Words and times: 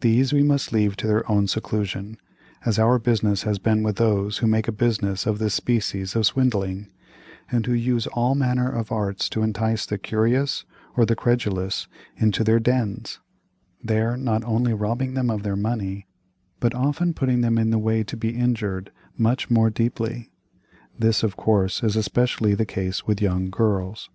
These 0.00 0.32
we 0.32 0.42
must 0.42 0.72
leave 0.72 0.96
to 0.96 1.06
their 1.06 1.30
own 1.30 1.46
seclusion; 1.46 2.18
as 2.66 2.80
our 2.80 2.98
business 2.98 3.44
has 3.44 3.60
been 3.60 3.84
with 3.84 3.94
those 3.94 4.38
who 4.38 4.48
make 4.48 4.66
a 4.66 4.72
business 4.72 5.24
of 5.24 5.38
this 5.38 5.54
species 5.54 6.16
of 6.16 6.26
swindling, 6.26 6.88
and 7.48 7.64
who 7.64 7.72
use 7.72 8.08
all 8.08 8.34
manner 8.34 8.68
of 8.68 8.90
arts 8.90 9.28
to 9.28 9.44
entice 9.44 9.86
the 9.86 9.98
curious, 9.98 10.64
or 10.96 11.06
the 11.06 11.14
credulous, 11.14 11.86
into 12.16 12.42
their 12.42 12.58
dens, 12.58 13.20
there 13.80 14.16
not 14.16 14.42
only 14.42 14.74
robbing 14.74 15.14
them 15.14 15.30
of 15.30 15.44
their 15.44 15.54
money, 15.54 16.08
but 16.58 16.74
often 16.74 17.14
putting 17.14 17.42
them 17.42 17.56
in 17.56 17.70
the 17.70 17.78
way 17.78 18.02
to 18.02 18.16
be 18.16 18.30
injured 18.30 18.90
much 19.16 19.48
more 19.48 19.70
deeply. 19.70 20.32
This, 20.98 21.22
of 21.22 21.36
course, 21.36 21.84
is 21.84 21.94
especially 21.94 22.54
the 22.54 22.66
case 22.66 23.06
with 23.06 23.22
young 23.22 23.48
girls. 23.48 24.10